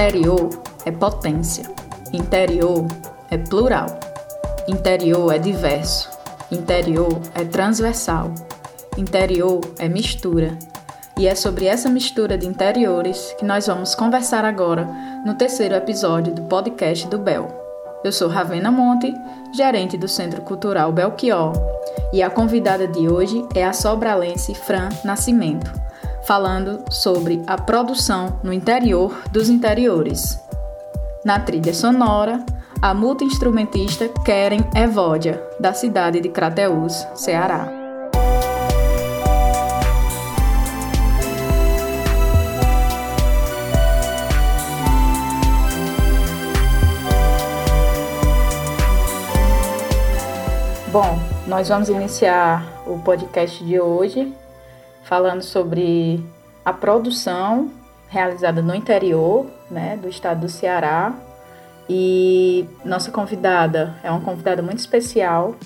[0.00, 0.48] Exterior
[0.86, 1.62] é potência.
[2.10, 2.86] Interior
[3.30, 3.86] é plural.
[4.66, 6.08] Interior é diverso.
[6.50, 8.32] Interior é transversal.
[8.96, 10.58] Interior é mistura.
[11.18, 14.88] E é sobre essa mistura de interiores que nós vamos conversar agora
[15.26, 17.48] no terceiro episódio do podcast do Bel.
[18.02, 19.14] Eu sou Ravena Monte,
[19.52, 21.52] gerente do Centro Cultural Belchior,
[22.10, 25.70] e a convidada de hoje é a sobralense Fran Nascimento,
[26.30, 30.38] falando sobre a produção no interior dos interiores.
[31.24, 32.46] Na trilha sonora,
[32.80, 37.68] a multi-instrumentista Keren Evódia, da cidade de Crateús, Ceará.
[50.92, 51.18] Bom,
[51.48, 54.32] nós vamos iniciar o podcast de hoje
[55.10, 56.24] falando sobre
[56.64, 57.68] a produção
[58.08, 61.12] realizada no interior né, do estado do Ceará.
[61.88, 65.56] E nossa convidada é uma convidada muito especial,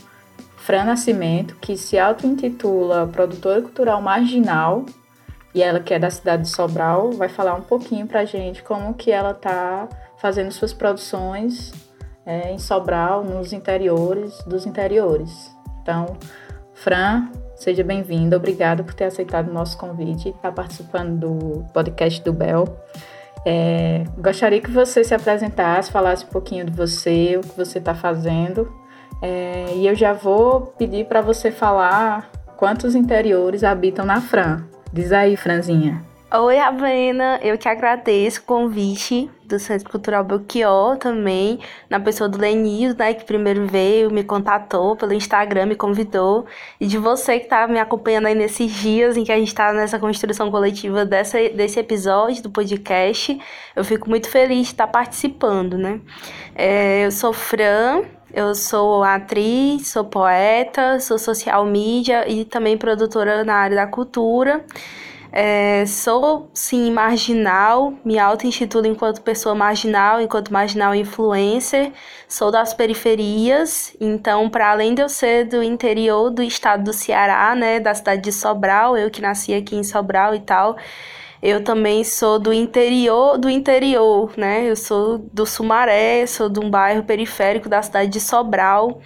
[0.56, 4.86] Fran Nascimento, que se auto-intitula produtora cultural marginal
[5.54, 8.94] e ela que é da cidade de Sobral, vai falar um pouquinho pra gente como
[8.94, 9.86] que ela tá
[10.16, 11.70] fazendo suas produções
[12.24, 15.54] é, em Sobral, nos interiores dos interiores.
[15.82, 16.16] Então,
[16.72, 18.36] Fran, seja bem-vinda.
[18.36, 22.64] Obrigada por ter aceitado o nosso convite e estar participando do podcast do Bel.
[23.46, 27.94] É, gostaria que você se apresentasse, falasse um pouquinho de você, o que você está
[27.94, 28.72] fazendo.
[29.20, 34.64] É, e eu já vou pedir para você falar quantos interiores habitam na Fran.
[34.92, 36.13] Diz aí, Franzinha.
[36.36, 37.38] Oi, Ravena.
[37.44, 43.14] Eu que agradeço o convite do Centro Cultural Belchior também, na pessoa do Lenil, né,
[43.14, 46.44] que primeiro veio, me contatou pelo Instagram, me convidou,
[46.80, 49.72] e de você que está me acompanhando aí nesses dias em que a gente está
[49.72, 53.40] nessa construção coletiva dessa, desse episódio do podcast.
[53.76, 56.00] Eu fico muito feliz de estar participando, né?
[56.52, 58.02] É, eu sou Fran,
[58.32, 64.64] eu sou atriz, sou poeta, sou social media e também produtora na área da cultura.
[65.36, 71.90] É, sou, sim, marginal, me auto-intitulo enquanto pessoa marginal, enquanto marginal influencer,
[72.28, 77.52] sou das periferias, então, para além de eu ser do interior do estado do Ceará,
[77.56, 80.76] né, da cidade de Sobral, eu que nasci aqui em Sobral e tal,
[81.44, 84.64] eu também sou do interior do interior, né?
[84.64, 89.02] Eu sou do Sumaré, sou de um bairro periférico da cidade de Sobral.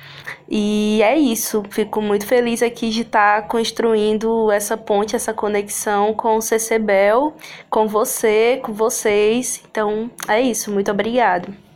[0.48, 1.64] E é isso.
[1.68, 7.34] Fico muito feliz aqui de estar tá construindo essa ponte, essa conexão com o CCBEL,
[7.68, 9.60] com você, com vocês.
[9.68, 10.70] Então, é isso.
[10.70, 11.67] Muito obrigada.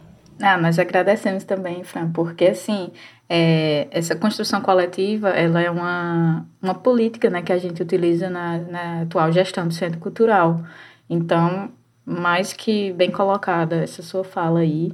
[0.44, 2.90] Ah, nós agradecemos também, Fran, porque assim,
[3.28, 8.58] é, essa construção coletiva, ela é uma, uma política né, que a gente utiliza na,
[8.58, 10.60] na atual gestão do Centro Cultural.
[11.08, 11.70] Então,
[12.04, 14.92] mais que bem colocada essa sua fala aí.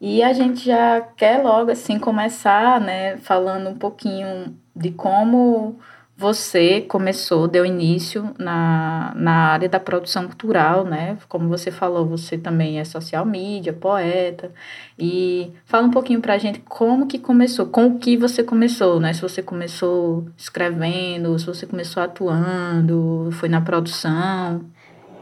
[0.00, 5.78] E a gente já quer logo assim começar, né, falando um pouquinho de como
[6.18, 11.16] você começou, deu início na, na área da produção cultural, né?
[11.28, 14.50] Como você falou, você também é social media, poeta.
[14.98, 19.12] E fala um pouquinho pra gente como que começou, com o que você começou, né?
[19.12, 24.64] Se você começou escrevendo, se você começou atuando, foi na produção.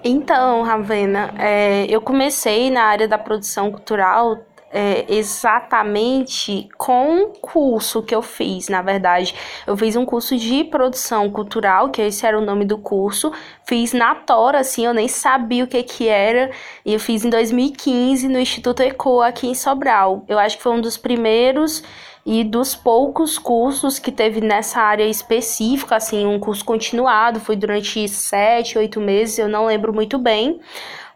[0.02, 4.46] Então, Ravena, é, eu comecei na área da produção cultural
[4.76, 9.34] é, exatamente com o curso que eu fiz, na verdade.
[9.66, 13.32] Eu fiz um curso de produção cultural, que esse era o nome do curso.
[13.64, 16.50] Fiz na Tora, assim, eu nem sabia o que que era.
[16.84, 20.22] E eu fiz em 2015 no Instituto ECO, aqui em Sobral.
[20.28, 21.82] Eu acho que foi um dos primeiros
[22.26, 28.08] e dos poucos cursos que teve nessa área específica, assim, um curso continuado, foi durante
[28.08, 30.60] sete, oito meses, eu não lembro muito bem,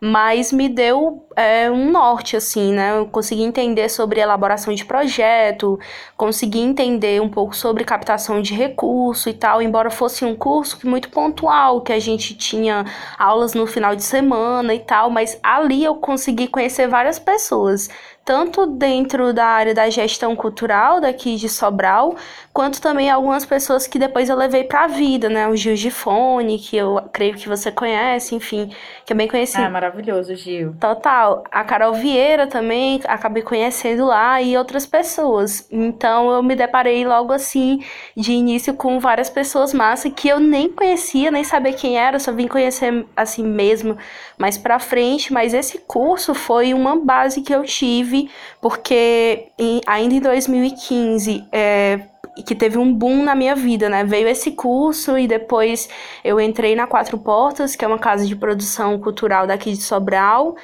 [0.01, 2.97] mas me deu é, um norte, assim, né?
[2.97, 5.79] Eu consegui entender sobre elaboração de projeto,
[6.17, 11.11] consegui entender um pouco sobre captação de recurso e tal, embora fosse um curso muito
[11.11, 12.85] pontual, que a gente tinha
[13.19, 17.91] aulas no final de semana e tal, mas ali eu consegui conhecer várias pessoas
[18.31, 22.15] tanto dentro da área da gestão cultural daqui de Sobral,
[22.53, 25.49] quanto também algumas pessoas que depois eu levei para a vida, né?
[25.49, 28.71] O Gil Gifone, que eu creio que você conhece, enfim,
[29.05, 29.65] que é bem conhecido.
[29.65, 30.77] Ah, maravilhoso, Gil.
[30.79, 31.43] Total.
[31.51, 35.67] A Carol Vieira também acabei conhecendo lá e outras pessoas.
[35.69, 37.85] Então eu me deparei logo assim,
[38.17, 42.31] de início, com várias pessoas massa que eu nem conhecia, nem sabia quem era, só
[42.31, 43.99] vim conhecer assim mesmo
[44.41, 45.33] mais para frente.
[45.33, 52.01] Mas esse curso foi uma base que eu tive porque em, ainda em 2015, é,
[52.47, 54.03] que teve um boom na minha vida, né?
[54.03, 55.89] Veio esse curso e depois
[56.25, 60.57] eu entrei na Quatro Portas, que é uma casa de produção cultural daqui de Sobral,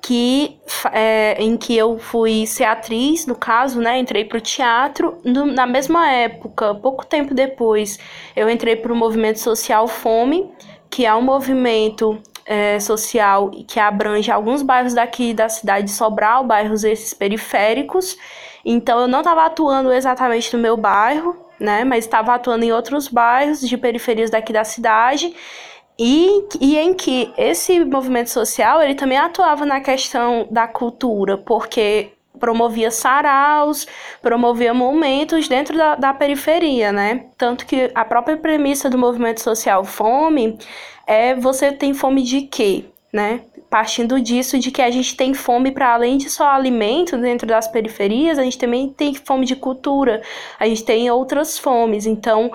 [0.00, 0.58] que
[0.92, 3.98] é, em que eu fui ser atriz, no caso, né?
[3.98, 5.18] Entrei para o teatro.
[5.24, 7.98] No, na mesma época, pouco tempo depois,
[8.36, 10.48] eu entrei para o movimento social Fome,
[10.88, 16.44] que é um movimento é, social que abrange alguns bairros daqui da cidade de Sobral,
[16.44, 18.16] bairros esses periféricos.
[18.64, 21.84] Então eu não estava atuando exatamente no meu bairro, né?
[21.84, 25.34] Mas estava atuando em outros bairros de periferias daqui da cidade.
[25.98, 32.10] E, e em que esse movimento social ele também atuava na questão da cultura, porque
[32.38, 33.86] promovia saraus,
[34.20, 37.26] promovia momentos dentro da, da periferia, né?
[37.38, 40.58] Tanto que a própria premissa do movimento social Fome
[41.06, 43.42] é você tem fome de quê, né?
[43.70, 47.66] Partindo disso de que a gente tem fome para além de só alimento dentro das
[47.66, 50.22] periferias, a gente também tem fome de cultura,
[50.58, 52.06] a gente tem outras fomes.
[52.06, 52.52] Então,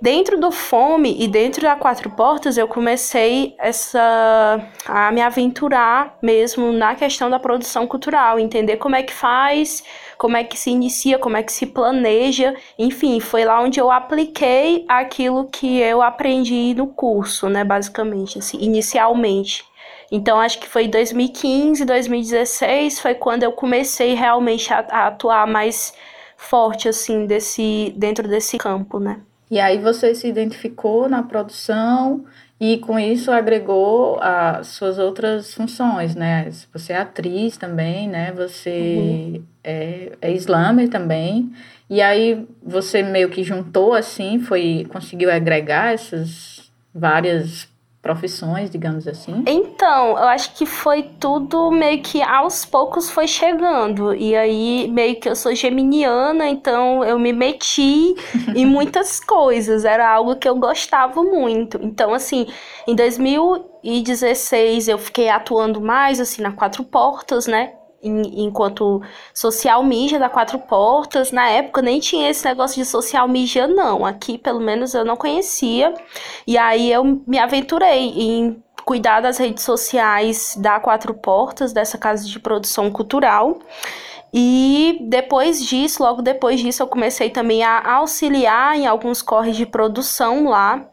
[0.00, 6.70] Dentro do Fome e dentro da Quatro Portas, eu comecei essa a me aventurar mesmo
[6.70, 9.82] na questão da produção cultural, entender como é que faz,
[10.18, 13.90] como é que se inicia, como é que se planeja, enfim, foi lá onde eu
[13.90, 19.64] apliquei aquilo que eu aprendi no curso, né, basicamente, assim, inicialmente.
[20.10, 25.94] Então, acho que foi 2015, 2016 foi quando eu comecei realmente a, a atuar mais
[26.36, 29.20] forte, assim, desse, dentro desse campo, né.
[29.50, 32.24] E aí você se identificou na produção
[32.60, 36.50] e com isso agregou as suas outras funções, né?
[36.72, 38.32] Você é atriz também, né?
[38.32, 39.42] Você uhum.
[39.62, 41.52] é, é slammer também.
[41.88, 47.68] E aí você meio que juntou assim, foi conseguiu agregar essas várias
[48.08, 49.44] profissões, digamos assim?
[49.46, 54.14] Então, eu acho que foi tudo meio que aos poucos foi chegando.
[54.14, 58.14] E aí, meio que eu sou geminiana, então eu me meti
[58.56, 59.84] em muitas coisas.
[59.84, 61.78] Era algo que eu gostava muito.
[61.82, 62.46] Então, assim,
[62.86, 67.74] em 2016 eu fiquei atuando mais, assim, na Quatro Portas, né?
[68.02, 69.02] Enquanto
[69.34, 71.32] social media da Quatro Portas.
[71.32, 74.04] Na época nem tinha esse negócio de social media, não.
[74.04, 75.94] Aqui, pelo menos, eu não conhecia.
[76.46, 82.26] E aí eu me aventurei em cuidar das redes sociais da Quatro Portas, dessa casa
[82.26, 83.58] de produção cultural.
[84.32, 89.66] E depois disso, logo depois disso, eu comecei também a auxiliar em alguns corres de
[89.66, 90.86] produção lá.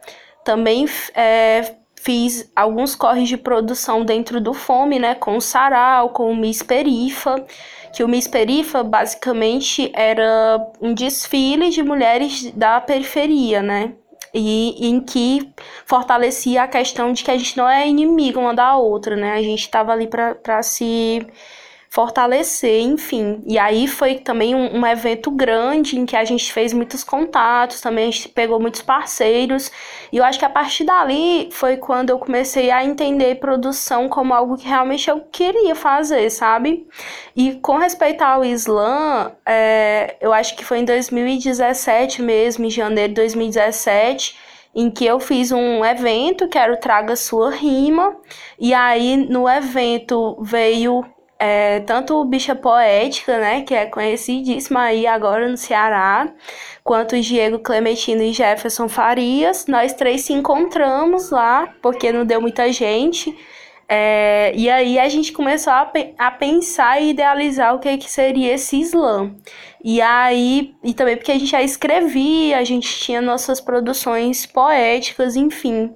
[0.43, 1.75] Também é,
[2.05, 6.61] fiz alguns corres de produção dentro do Fome, né, com o Sarau, com o Miss
[6.61, 7.43] Perifa,
[7.91, 13.93] que o Miss Perifa basicamente era um desfile de mulheres da periferia, né,
[14.31, 15.51] e em que
[15.87, 19.41] fortalecia a questão de que a gente não é inimigo uma da outra, né, a
[19.41, 21.25] gente estava ali para se
[21.95, 23.41] fortalecer, enfim.
[23.47, 27.79] E aí foi também um, um, evento grande em que a gente fez muitos contatos,
[27.79, 29.71] também a gente pegou muitos parceiros.
[30.11, 34.33] E eu acho que a partir dali foi quando eu comecei a entender produção como
[34.33, 36.85] algo que realmente eu queria fazer, sabe?
[37.33, 43.13] E com respeito ao Islã, é, eu acho que foi em 2017 mesmo, em janeiro
[43.13, 44.35] de 2017
[44.77, 48.13] em que eu fiz um evento que era o Traga Sua Rima,
[48.59, 51.05] e aí no evento veio
[51.37, 56.29] é, tanto Bicha Poética, né, que é conhecidíssima aí agora no Ceará,
[56.83, 59.67] quanto Diego Clementino e Jefferson Farias.
[59.67, 63.35] Nós três se encontramos lá, porque não deu muita gente.
[63.87, 68.53] É, e aí a gente começou a, a pensar e idealizar o que, que seria
[68.53, 69.35] esse slam.
[69.83, 75.35] E aí, e também porque a gente já escrevia, a gente tinha nossas produções poéticas,
[75.35, 75.93] enfim.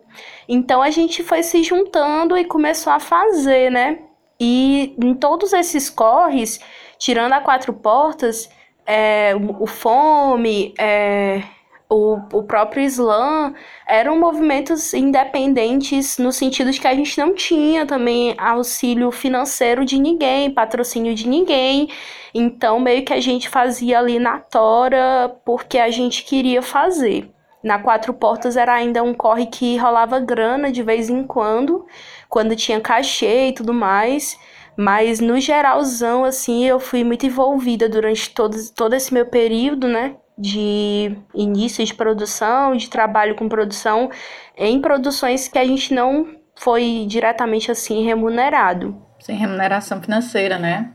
[0.48, 4.00] Então a gente foi se juntando e começou a fazer, né?
[4.40, 6.60] E em todos esses corres,
[6.98, 8.50] tirando a quatro portas,
[8.86, 11.44] é, o, Fome, é,
[11.90, 13.54] o, o próprio Islã,
[13.88, 20.00] eram movimentos independentes no sentido de que a gente não tinha também auxílio financeiro de
[20.00, 21.90] ninguém, patrocínio de ninguém.
[22.34, 27.30] Então, meio que a gente fazia ali na tora porque a gente queria fazer.
[27.62, 31.86] Na Quatro Portas era ainda um corre que rolava grana de vez em quando,
[32.30, 34.40] quando tinha cachê e tudo mais.
[34.78, 40.16] Mas no geralzão, assim, eu fui muito envolvida durante todo, todo esse meu período, né?
[40.38, 44.10] De início de produção, de trabalho com produção,
[44.56, 48.96] em produções que a gente não foi diretamente assim remunerado.
[49.20, 50.94] Sem remuneração financeira, né?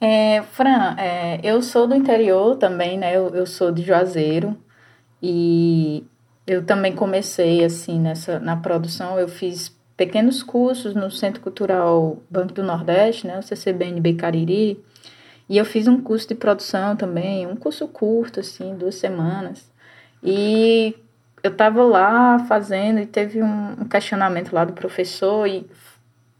[0.00, 3.16] É, Fran, é, eu sou do interior também, né?
[3.16, 4.56] Eu, eu sou de Juazeiro
[5.22, 6.04] e
[6.46, 9.18] eu também comecei assim nessa na produção.
[9.18, 14.84] Eu fiz pequenos cursos no Centro Cultural Banco do Nordeste, né, o CCBNB Cariri,
[15.48, 19.70] e eu fiz um curso de produção também, um curso curto, assim, duas semanas.
[20.22, 20.94] E
[21.42, 25.68] eu estava lá fazendo e teve um questionamento lá do professor e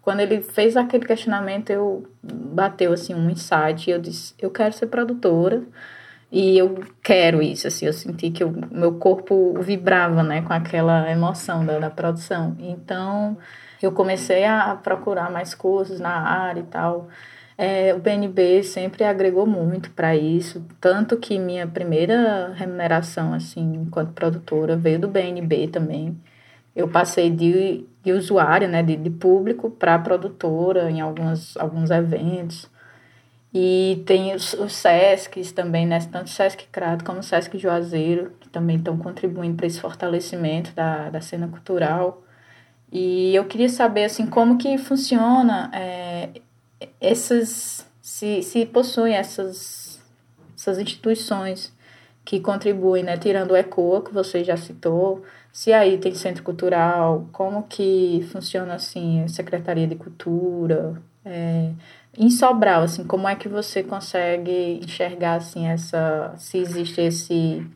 [0.03, 4.73] quando ele fez aquele questionamento, eu bateu assim um insight e eu disse, eu quero
[4.73, 5.63] ser produtora
[6.31, 11.11] e eu quero isso, assim, eu senti que o meu corpo vibrava, né, com aquela
[11.11, 12.57] emoção da, da produção.
[12.59, 13.39] Então,
[13.81, 17.09] eu comecei a procurar mais cursos na área e tal.
[17.59, 24.13] É, o BNB sempre agregou muito para isso, tanto que minha primeira remuneração, assim, enquanto
[24.13, 26.21] produtora, veio do BNB também.
[26.75, 32.71] Eu passei de, de usuário, né, de, de público para produtora em algumas, alguns eventos.
[33.59, 38.33] E tem os, os SESCs também, né, tanto o SESC Crato como o SESC Juazeiro,
[38.39, 42.23] que também estão contribuindo para esse fortalecimento da, da cena cultural.
[42.93, 46.29] E eu queria saber, assim, como que funciona é,
[47.01, 50.03] essas, se, se possuem essas,
[50.55, 51.75] essas instituições
[52.27, 57.27] que contribuem, né, tirando o ECOA, que você já citou, se aí tem centro cultural,
[57.33, 61.71] como que funciona, assim, a Secretaria de Cultura, é,
[62.19, 67.67] em Sobral, assim, como é que você consegue enxergar, assim, essa, se existe esse,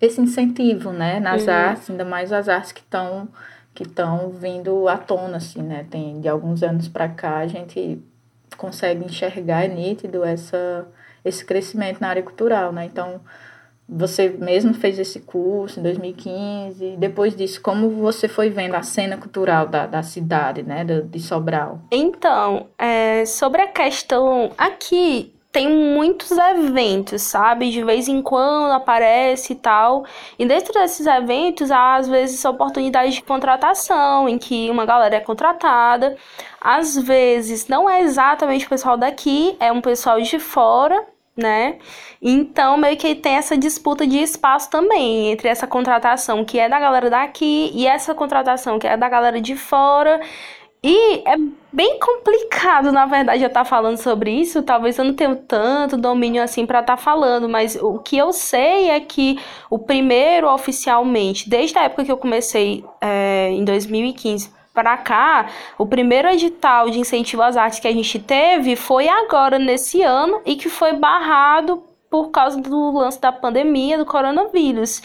[0.00, 1.52] esse incentivo, né, nas uhum.
[1.52, 3.28] artes, ainda mais as artes que estão
[3.74, 8.00] que estão vindo à tona, assim, né, tem de alguns anos para cá a gente
[8.56, 10.86] consegue enxergar, é nítido essa,
[11.24, 12.84] esse crescimento na área cultural, né?
[12.84, 13.20] Então,
[13.88, 16.96] você mesmo fez esse curso em 2015.
[16.96, 21.20] Depois disso, como você foi vendo a cena cultural da, da cidade, né, de, de
[21.20, 21.80] Sobral?
[21.90, 27.70] Então, é, sobre a questão aqui, tem muitos eventos, sabe?
[27.70, 30.04] De vez em quando aparece e tal.
[30.36, 35.20] E dentro desses eventos, há às vezes oportunidades de contratação, em que uma galera é
[35.20, 36.16] contratada.
[36.60, 41.00] Às vezes não é exatamente o pessoal daqui, é um pessoal de fora,
[41.36, 41.78] né?
[42.22, 46.78] Então, meio que tem essa disputa de espaço também entre essa contratação que é da
[46.78, 50.20] galera daqui e essa contratação que é da galera de fora.
[50.86, 51.36] E é
[51.72, 54.62] bem complicado, na verdade, eu estar tá falando sobre isso.
[54.62, 58.32] Talvez eu não tenha tanto domínio assim para estar tá falando, mas o que eu
[58.34, 59.38] sei é que
[59.70, 65.46] o primeiro oficialmente, desde a época que eu comecei é, em 2015 para cá,
[65.78, 70.42] o primeiro edital de incentivo às artes que a gente teve foi agora nesse ano
[70.44, 75.00] e que foi barrado por causa do lance da pandemia do coronavírus.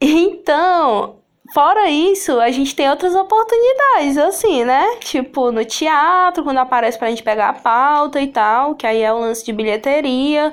[0.00, 1.16] Então,
[1.54, 4.96] Fora isso, a gente tem outras oportunidades, assim, né?
[5.00, 9.12] Tipo, no teatro, quando aparece pra gente pegar a pauta e tal, que aí é
[9.12, 10.52] o lance de bilheteria.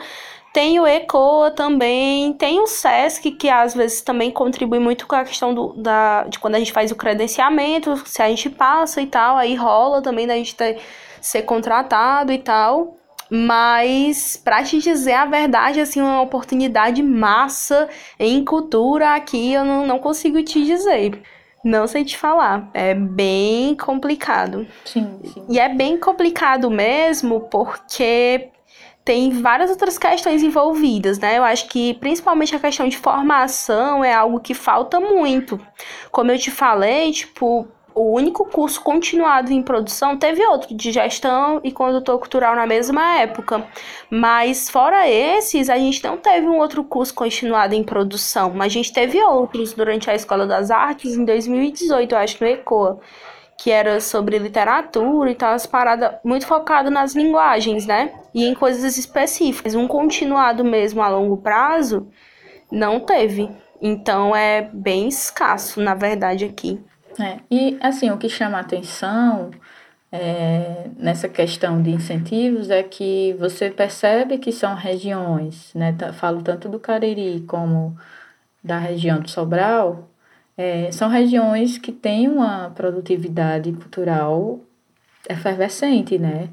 [0.54, 5.26] Tem o ECOA também, tem o SESC, que às vezes também contribui muito com a
[5.26, 9.08] questão do, da, de quando a gente faz o credenciamento, se a gente passa e
[9.08, 10.80] tal, aí rola também da gente ter,
[11.20, 12.96] ser contratado e tal.
[13.32, 19.88] Mas, para te dizer a verdade, assim, uma oportunidade massa em cultura aqui eu não,
[19.88, 21.20] não consigo te dizer.
[21.64, 22.70] Não sei te falar.
[22.76, 24.68] É bem complicado.
[24.86, 25.46] Sim, sim.
[25.50, 28.50] E é bem complicado mesmo porque
[29.06, 31.38] tem várias outras questões envolvidas, né?
[31.38, 35.60] Eu acho que principalmente a questão de formação é algo que falta muito.
[36.12, 41.60] Como eu te falei, tipo, o único curso continuado em produção teve outro de gestão
[41.64, 43.68] e condutor cultural na mesma época.
[44.10, 48.76] Mas fora esses, a gente não teve um outro curso continuado em produção, mas a
[48.76, 53.00] gente teve outros durante a Escola das Artes em 2018, eu acho, no ECOA,
[53.58, 58.14] que era sobre literatura e tal, as paradas muito focado nas linguagens, né?
[58.34, 59.76] E em coisas específicas.
[59.76, 62.08] Um continuado mesmo a longo prazo
[62.72, 63.50] não teve.
[63.82, 66.82] Então é bem escasso, na verdade, aqui.
[67.20, 69.52] É, e assim, o que chama a atenção
[70.12, 75.96] é, nessa questão de incentivos é que você percebe que são regiões, né?
[76.14, 77.98] Falo tanto do Cariri como
[78.64, 80.10] da região do Sobral,
[80.58, 84.60] é, são regiões que têm uma produtividade cultural
[85.30, 86.50] efervescente, né?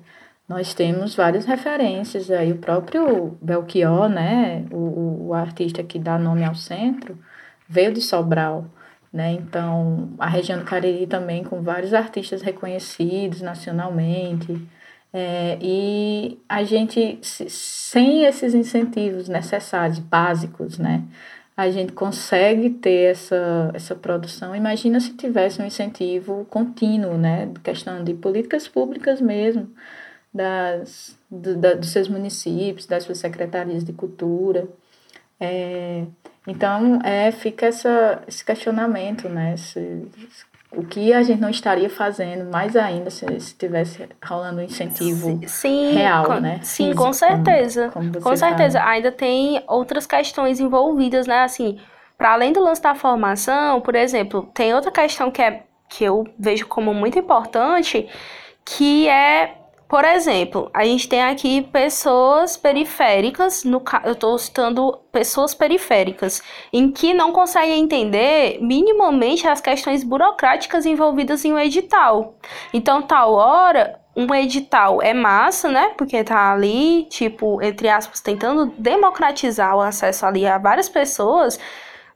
[0.49, 4.65] Nós temos várias referências aí, o próprio Belchior, né?
[4.71, 7.17] O, o artista que dá nome ao centro,
[7.69, 8.67] veio de Sobral.
[9.13, 9.33] Né?
[9.33, 14.61] Então, a região do Cariri também com vários artistas reconhecidos nacionalmente.
[15.13, 21.03] É, e a gente, sem esses incentivos necessários, básicos, né?
[21.61, 24.57] A gente consegue ter essa, essa produção.
[24.57, 27.53] Imagina se tivesse um incentivo contínuo, né?
[27.63, 29.71] Questão de políticas públicas mesmo,
[30.33, 34.67] das, do, da, dos seus municípios, das suas secretarias de cultura.
[35.39, 36.07] É,
[36.47, 39.55] então, é, fica essa, esse questionamento, né?
[40.73, 45.41] O que a gente não estaria fazendo mais ainda se, se tivesse rolando um incentivo
[45.47, 46.61] sim, real, com, né?
[46.63, 47.89] Sim, Físico, com certeza.
[47.91, 48.79] Como, como com certeza.
[48.79, 48.91] Fala.
[48.93, 51.43] Ainda tem outras questões envolvidas, né?
[51.43, 51.79] Assim,
[52.17, 56.25] para além do lance da formação, por exemplo, tem outra questão que é que eu
[56.39, 58.09] vejo como muito importante,
[58.65, 59.57] que é
[59.91, 66.41] por exemplo, a gente tem aqui pessoas periféricas, no, eu estou citando pessoas periféricas,
[66.73, 72.37] em que não conseguem entender minimamente as questões burocráticas envolvidas em um edital.
[72.73, 75.91] Então, tal hora, um edital é massa, né?
[75.99, 81.59] Porque tá ali, tipo, entre aspas, tentando democratizar o acesso ali a várias pessoas,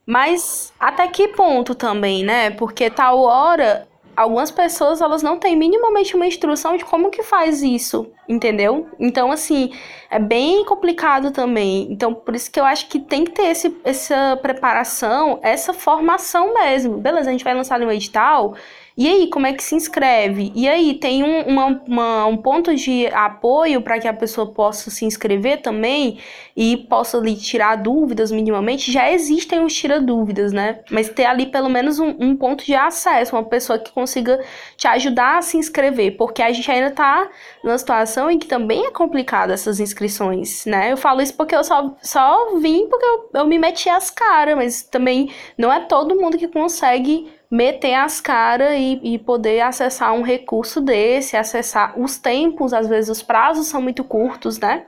[0.07, 2.51] mas até que ponto também, né?
[2.51, 7.63] Porque tal hora algumas pessoas elas não têm minimamente uma instrução de como que faz
[7.63, 8.89] isso, entendeu?
[8.99, 9.73] Então, assim,
[10.11, 11.89] é bem complicado também.
[11.91, 16.55] Então, por isso que eu acho que tem que ter esse, essa preparação, essa formação
[16.55, 16.99] mesmo.
[16.99, 18.55] Beleza, a gente vai lançar um edital
[18.97, 20.53] e aí, como é que se inscreve?
[20.55, 24.89] E aí, tem um, uma, uma, um ponto de apoio para que a pessoa possa
[24.89, 26.21] se inscrever também
[26.57, 28.93] e possa ali tirar dúvidas minimamente?
[28.93, 30.81] Já existem os tira-dúvidas, né?
[30.91, 34.41] Mas ter ali pelo menos um, um, ponto de acesso, uma pessoa que consiga
[34.77, 37.29] te ajudar a se inscrever, porque a gente ainda está
[37.63, 40.93] numa situação em que também é complicado essas inscrições, né?
[40.93, 44.57] Eu falo isso porque eu só, só vim porque eu, eu me meti as caras,
[44.57, 50.13] mas também não é todo mundo que consegue meter as caras e, e poder acessar
[50.13, 54.87] um recurso desse, acessar os tempos, às vezes os prazos são muito curtos, né?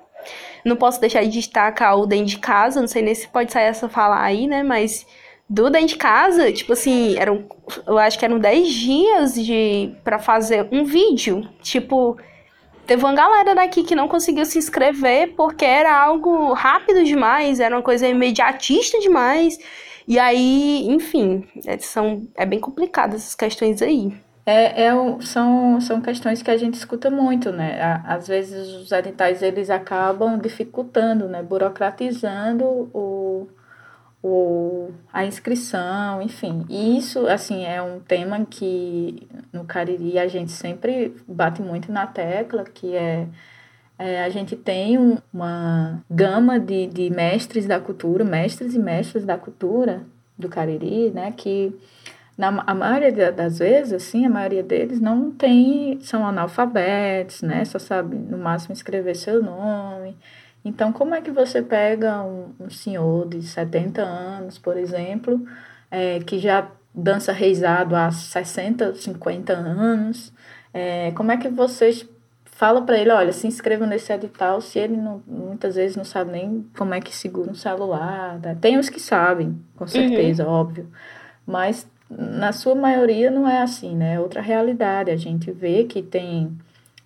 [0.64, 3.64] Não posso deixar de destacar o dentro de casa, não sei nem se pode sair
[3.64, 4.62] essa falar aí, né?
[4.62, 5.06] Mas
[5.48, 7.44] do dentro de casa, tipo assim, eram,
[7.86, 11.48] eu acho que eram 10 dias de para fazer um vídeo.
[11.62, 12.16] Tipo,
[12.86, 17.76] teve uma galera daqui que não conseguiu se inscrever porque era algo rápido demais, era
[17.76, 19.58] uma coisa imediatista demais.
[20.08, 24.12] E aí, enfim, é, são, é bem complicado essas questões aí.
[24.46, 28.00] É, é, são, são questões que a gente escuta muito, né?
[28.06, 31.42] Às vezes os editais eles acabam dificultando, né?
[31.42, 33.48] Burocratizando o,
[34.22, 36.64] o, a inscrição, enfim.
[36.68, 42.06] E isso, assim, é um tema que no Cariri a gente sempre bate muito na
[42.06, 43.26] tecla, que é
[43.98, 49.24] é, a gente tem um, uma gama de, de mestres da cultura, mestres e mestras
[49.24, 50.04] da cultura
[50.38, 51.74] do Cariri, né, que
[52.36, 57.78] na, a maioria das vezes, assim, a maioria deles não tem, são analfabetos, né, só
[57.78, 60.16] sabe no máximo escrever seu nome.
[60.64, 65.46] Então, como é que você pega um, um senhor de 70 anos, por exemplo,
[65.90, 70.32] é, que já dança reizado há 60, 50 anos,
[70.74, 72.06] é, como é que vocês
[72.56, 76.32] fala para ele, olha, se inscreva nesse edital, se ele não, muitas vezes não sabe
[76.32, 78.38] nem como é que segura um celular.
[78.40, 78.56] Né?
[78.60, 79.88] Tem os que sabem, com uhum.
[79.88, 80.52] certeza, uhum.
[80.52, 80.90] óbvio.
[81.46, 84.14] Mas na sua maioria não é assim, né?
[84.14, 85.10] É outra realidade.
[85.10, 86.56] A gente vê que tem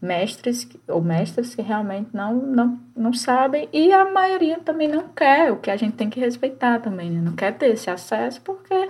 [0.00, 5.52] mestres ou mestras que realmente não, não, não sabem e a maioria também não quer,
[5.52, 7.20] o que a gente tem que respeitar também, né?
[7.22, 8.88] Não quer ter esse acesso porque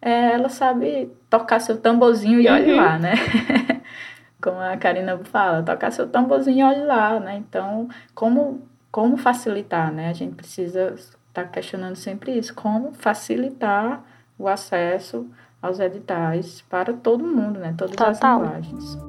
[0.00, 2.76] é, ela sabe tocar seu tamborzinho e olha uhum.
[2.76, 3.12] lá, né?
[4.40, 7.36] como a Karina fala, tocar seu tamborzinho e olhe lá, né?
[7.36, 10.08] Então, como, como facilitar, né?
[10.08, 14.02] A gente precisa estar tá questionando sempre isso, como facilitar
[14.38, 15.26] o acesso
[15.60, 17.74] aos editais para todo mundo, né?
[17.76, 18.42] Todas Total.
[18.42, 19.08] as linguagens.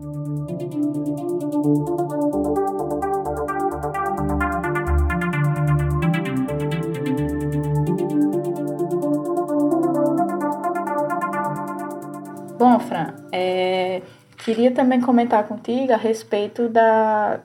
[12.58, 14.02] Bom, Fran, é,
[14.40, 17.42] Queria também comentar contigo a respeito da.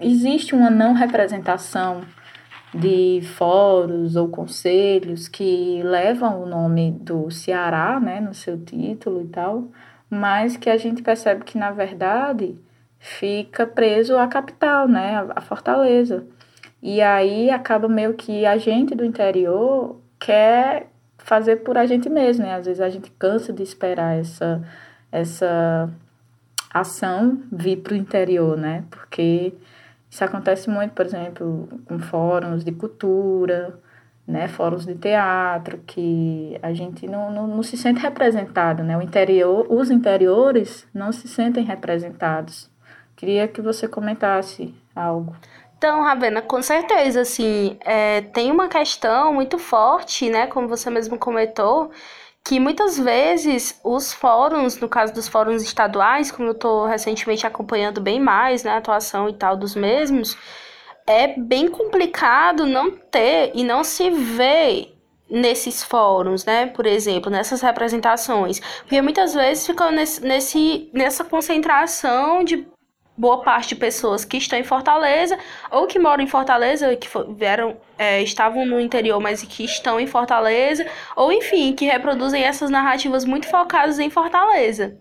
[0.00, 2.00] Existe uma não representação
[2.74, 9.28] de fóruns ou conselhos que levam o nome do Ceará, né, no seu título e
[9.28, 9.68] tal,
[10.10, 12.58] mas que a gente percebe que, na verdade,
[12.98, 16.26] fica preso à capital, né, à Fortaleza.
[16.82, 22.44] E aí acaba meio que a gente do interior quer fazer por a gente mesmo,
[22.44, 22.54] né?
[22.54, 24.62] Às vezes a gente cansa de esperar essa,
[25.10, 25.90] essa
[26.72, 28.84] ação vir para o interior, né?
[28.90, 29.54] Porque
[30.14, 33.80] isso acontece muito, por exemplo, com fóruns de cultura,
[34.24, 34.46] né?
[34.46, 38.96] Fóruns de teatro, que a gente não, não, não se sente representado, né?
[38.96, 42.70] O interior, os interiores não se sentem representados.
[43.16, 45.34] Queria que você comentasse algo.
[45.76, 50.46] Então, Ravena, com certeza, assim, é, tem uma questão muito forte, né?
[50.46, 51.90] Como você mesmo comentou,
[52.46, 58.02] que muitas vezes os fóruns, no caso dos fóruns estaduais, como eu estou recentemente acompanhando
[58.02, 60.36] bem mais né, a atuação e tal dos mesmos,
[61.06, 64.94] é bem complicado não ter e não se ver
[65.28, 66.66] nesses fóruns, né?
[66.66, 68.60] Por exemplo, nessas representações.
[68.80, 72.66] Porque muitas vezes ficam nesse, nesse, nessa concentração de
[73.16, 75.38] boa parte de pessoas que estão em Fortaleza
[75.70, 80.06] ou que moram em Fortaleza, que vieram, é, estavam no interior, mas que estão em
[80.06, 84.98] Fortaleza, ou enfim, que reproduzem essas narrativas muito focadas em Fortaleza.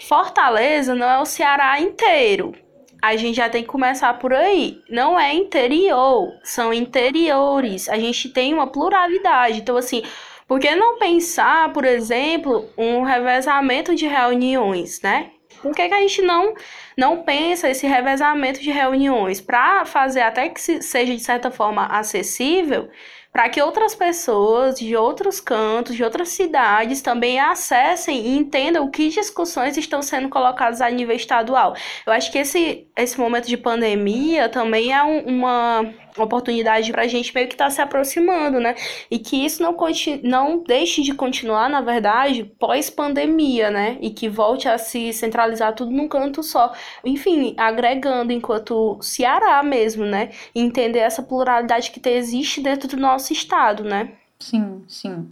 [0.00, 2.52] Fortaleza não é o Ceará inteiro.
[3.00, 4.80] A gente já tem que começar por aí.
[4.88, 7.88] Não é interior, são interiores.
[7.88, 9.58] A gente tem uma pluralidade.
[9.58, 10.02] Então, assim,
[10.46, 15.30] por que não pensar, por exemplo, um revezamento de reuniões, né?
[15.62, 16.54] Por que, que a gente não,
[16.96, 22.90] não pensa esse revezamento de reuniões para fazer até que seja de certa forma acessível
[23.32, 29.08] para que outras pessoas de outros cantos, de outras cidades também acessem e entendam que
[29.08, 31.74] discussões estão sendo colocadas a nível estadual.
[32.06, 37.08] Eu acho que esse, esse momento de pandemia também é um, uma oportunidade para a
[37.08, 38.74] gente meio que estar tá se aproximando, né?
[39.10, 39.76] E que isso não,
[40.22, 43.98] não deixe de continuar, na verdade, pós-pandemia, né?
[44.00, 46.72] E que volte a se centralizar tudo num canto só.
[47.04, 50.30] Enfim, agregando enquanto Ceará mesmo, né?
[50.54, 54.12] Entender essa pluralidade que existe dentro do nosso estado, né?
[54.38, 55.28] Sim, sim.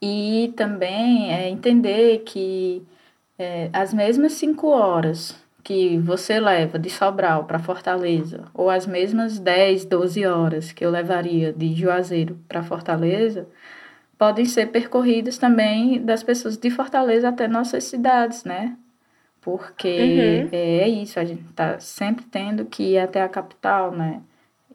[0.00, 2.82] E também é entender que
[3.38, 9.38] é, as mesmas cinco horas que você leva de Sobral para Fortaleza, ou as mesmas
[9.38, 13.48] 10, 12 horas que eu levaria de Juazeiro para Fortaleza,
[14.18, 18.76] podem ser percorridas também das pessoas de Fortaleza até nossas cidades, né?
[19.40, 19.88] Porque
[20.44, 20.48] uhum.
[20.52, 24.20] é isso, a gente está sempre tendo que ir até a capital, né?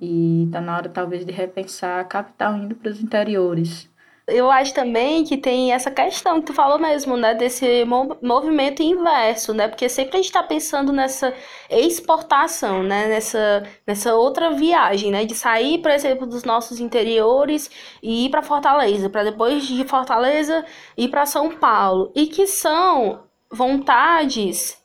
[0.01, 3.88] E está na hora talvez de repensar a capital indo para os interiores
[4.29, 7.33] eu acho também que tem essa questão que tu falou mesmo, né?
[7.33, 7.85] Desse
[8.21, 9.67] movimento inverso, né?
[9.67, 11.33] Porque sempre a gente está pensando nessa
[11.69, 13.07] exportação, né?
[13.07, 15.25] Nessa, nessa outra viagem, né?
[15.25, 17.69] De sair, por exemplo, dos nossos interiores
[18.01, 20.65] e ir para Fortaleza, para depois de Fortaleza
[20.97, 22.11] ir para São Paulo.
[22.15, 24.78] E que são vontades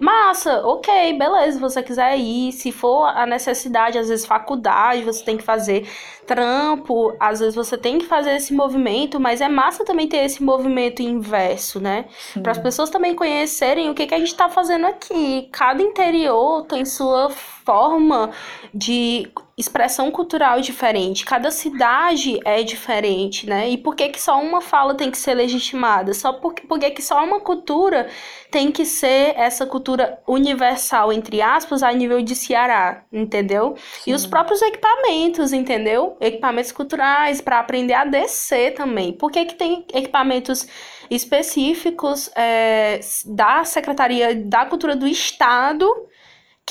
[0.00, 5.22] Massa, ok, beleza, se você quiser ir, se for a necessidade, às vezes faculdade, você
[5.22, 5.86] tem que fazer
[6.26, 10.42] trampo, às vezes você tem que fazer esse movimento, mas é massa também ter esse
[10.42, 12.06] movimento inverso, né?
[12.42, 15.48] Para as pessoas também conhecerem o que, que a gente está fazendo aqui.
[15.52, 18.30] Cada interior tem sua forma
[18.72, 19.30] de
[19.60, 23.68] expressão cultural diferente, cada cidade é diferente, né?
[23.68, 26.14] E por que, que só uma fala tem que ser legitimada?
[26.14, 28.08] Só por, por que, que só uma cultura
[28.50, 33.76] tem que ser essa cultura universal, entre aspas, a nível de Ceará, entendeu?
[34.02, 34.10] Sim.
[34.10, 36.16] E os próprios equipamentos, entendeu?
[36.20, 39.12] Equipamentos culturais, para aprender a descer também.
[39.12, 40.66] Por que, que tem equipamentos
[41.10, 45.86] específicos é, da Secretaria da Cultura do Estado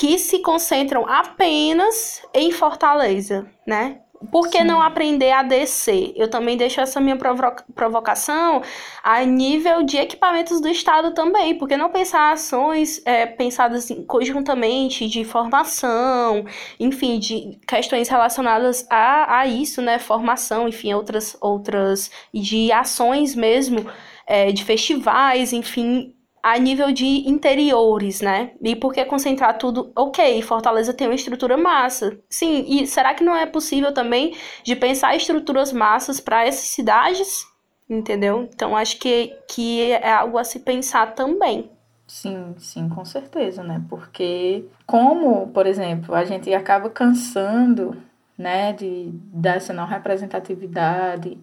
[0.00, 4.00] que se concentram apenas em Fortaleza, né?
[4.32, 4.64] Por que Sim.
[4.64, 6.14] não aprender a descer?
[6.16, 7.18] Eu também deixo essa minha
[7.74, 8.62] provocação
[9.02, 11.54] a nível de equipamentos do Estado também.
[11.58, 16.46] Por que não pensar ações é, pensadas conjuntamente de formação,
[16.78, 19.98] enfim, de questões relacionadas a, a isso, né?
[19.98, 23.84] Formação, enfim, outras, outras, de ações mesmo,
[24.26, 28.52] é, de festivais, enfim, a nível de interiores, né?
[28.62, 29.92] E por que concentrar tudo?
[29.94, 32.18] Ok, Fortaleza tem uma estrutura massa.
[32.28, 37.46] Sim, e será que não é possível também de pensar estruturas massas para essas cidades?
[37.88, 38.48] Entendeu?
[38.54, 41.70] Então acho que, que é algo a se pensar também.
[42.06, 43.82] Sim, sim, com certeza, né?
[43.88, 47.96] Porque como, por exemplo, a gente acaba cansando,
[48.36, 51.38] né, de dessa não representatividade,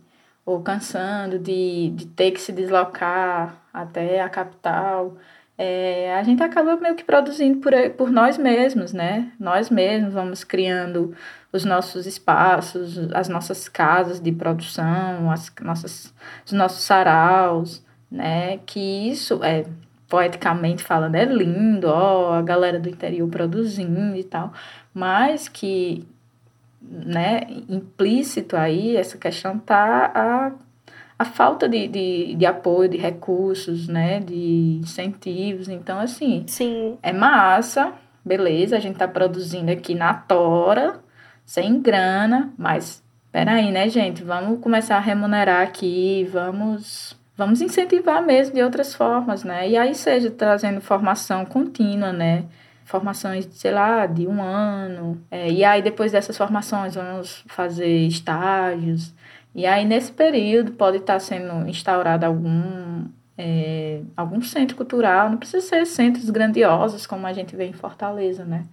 [0.48, 5.18] ou cansando de, de ter que se deslocar até a capital,
[5.58, 9.30] é, a gente acaba meio que produzindo por, por nós mesmos, né?
[9.38, 11.14] Nós mesmos vamos criando
[11.52, 16.14] os nossos espaços, as nossas casas de produção, as nossas,
[16.46, 18.60] os nossos saraus, né?
[18.66, 19.66] Que isso é
[20.08, 24.54] poeticamente falando é lindo, ó, a galera do interior produzindo e tal,
[24.94, 26.08] mas que
[26.89, 30.52] né, implícito aí, essa questão tá a,
[31.19, 35.67] a falta de, de, de apoio, de recursos, né, de incentivos.
[35.67, 36.97] Então, assim, Sim.
[37.02, 41.00] é massa, beleza, a gente tá produzindo aqui na tora,
[41.45, 48.56] sem grana, mas peraí, né, gente, vamos começar a remunerar aqui, vamos vamos incentivar mesmo
[48.56, 49.69] de outras formas, né?
[49.69, 52.45] E aí seja trazendo formação contínua, né?
[52.88, 55.21] Formações, sei lá, de um ano.
[55.30, 59.13] É, e aí, depois dessas formações, vamos fazer estágios.
[59.54, 63.06] E aí, nesse período, pode estar sendo instaurado algum,
[63.38, 65.30] é, algum centro cultural.
[65.30, 68.65] Não precisa ser centros grandiosos, como a gente vê em Fortaleza, né?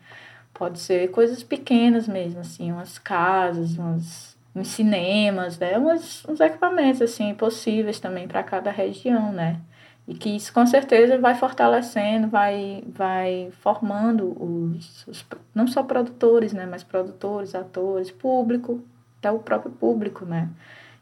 [0.55, 5.77] Pode ser coisas pequenas mesmo, assim, umas casas, umas, uns cinemas, né?
[5.77, 9.59] Umas, uns equipamentos, assim, possíveis também para cada região, né?
[10.07, 16.53] E que isso com certeza vai fortalecendo, vai, vai formando os, os não só produtores,
[16.53, 18.83] né, mas produtores, atores, público,
[19.19, 20.51] até o próprio público, né.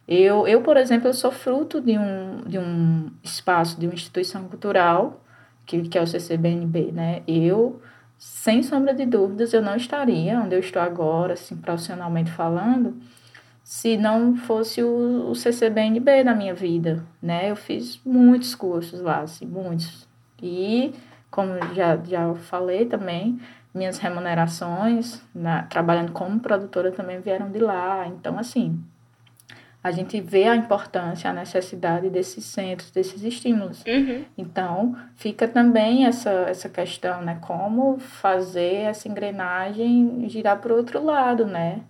[0.06, 4.44] Eu, eu por exemplo, eu sou fruto de um, de um espaço, de uma instituição
[4.44, 5.20] cultural
[5.66, 7.22] que, que é o CCBNB, né?
[7.26, 7.80] Eu,
[8.18, 12.96] sem sombra de dúvidas, eu não estaria onde eu estou agora, assim, profissionalmente falando,
[13.72, 17.50] se não fosse o, o CCBNB na minha vida, né?
[17.50, 20.06] Eu fiz muitos cursos lá, assim, muitos.
[20.42, 20.92] E,
[21.30, 23.40] como já, já falei também,
[23.72, 28.06] minhas remunerações, na, trabalhando como produtora, também vieram de lá.
[28.08, 28.78] Então, assim,
[29.82, 33.82] a gente vê a importância, a necessidade desses centros, desses estímulos.
[33.86, 34.22] Uhum.
[34.36, 37.38] Então, fica também essa, essa questão, né?
[37.40, 41.80] Como fazer essa engrenagem girar para o outro lado, né?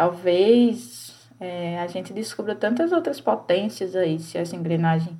[0.00, 5.14] Talvez é, a gente descubra tantas outras potências aí, se essa engrenagem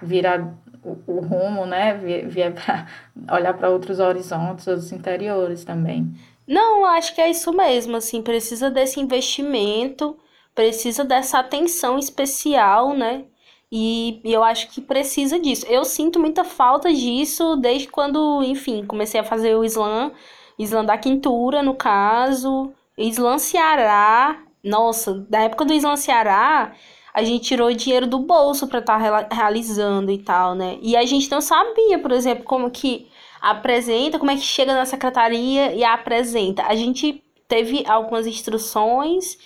[0.00, 1.94] virar o, o rumo, né?
[2.28, 2.86] Vier para
[3.34, 6.14] olhar para outros horizontes, outros interiores também.
[6.46, 10.16] Não, acho que é isso mesmo, assim, precisa desse investimento,
[10.54, 13.24] precisa dessa atenção especial, né?
[13.72, 15.66] E, e eu acho que precisa disso.
[15.66, 20.12] Eu sinto muita falta disso desde quando, enfim, comecei a fazer o slam,
[20.56, 22.72] slam da quintura, no caso,
[23.08, 24.42] slam Ceará.
[24.62, 26.72] Nossa, da época do slam Ceará,
[27.14, 30.78] a gente tirou dinheiro do bolso para estar tá realizando e tal, né?
[30.82, 33.08] E a gente não sabia, por exemplo, como que
[33.40, 36.64] apresenta, como é que chega na secretaria e apresenta.
[36.64, 39.38] A gente teve algumas instruções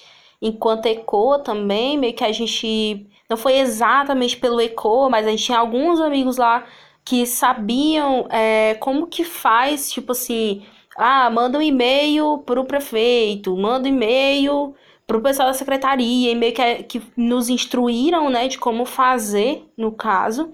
[0.43, 5.45] enquanto ECO também, meio que a gente não foi exatamente pelo ECO, mas a gente
[5.45, 6.67] tinha alguns amigos lá
[7.05, 10.65] que sabiam é, como que faz, tipo assim,
[10.97, 14.75] ah, manda um e-mail pro prefeito, manda um e-mail
[15.07, 19.69] para o pessoal da secretaria e meio que, que nos instruíram, né, de como fazer,
[19.77, 20.51] no caso,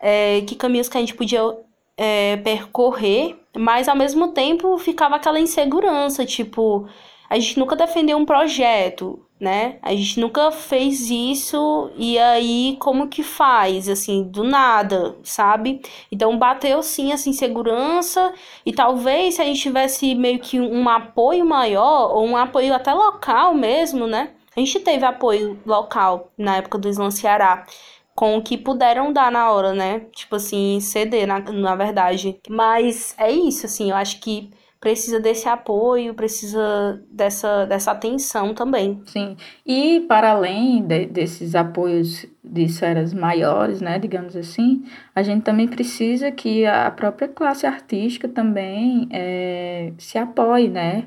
[0.00, 1.40] é, que caminhos que a gente podia
[1.96, 6.88] é, percorrer, mas ao mesmo tempo ficava aquela insegurança, tipo,
[7.34, 9.76] a gente nunca defendeu um projeto, né?
[9.82, 15.82] A gente nunca fez isso e aí como que faz, assim, do nada, sabe?
[16.12, 18.32] Então bateu sim essa insegurança
[18.64, 22.94] e talvez se a gente tivesse meio que um apoio maior ou um apoio até
[22.94, 24.30] local mesmo, né?
[24.56, 27.66] A gente teve apoio local na época do Islã Ceará
[28.14, 30.06] com o que puderam dar na hora, né?
[30.14, 32.38] Tipo assim, ceder, na, na verdade.
[32.48, 34.52] Mas é isso, assim, eu acho que
[34.84, 39.00] precisa desse apoio, precisa dessa, dessa atenção também.
[39.06, 45.42] Sim, e para além de, desses apoios de esferas maiores, né, digamos assim, a gente
[45.42, 51.06] também precisa que a própria classe artística também é, se apoie, né,